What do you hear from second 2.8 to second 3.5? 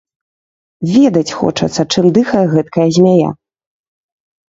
змяя.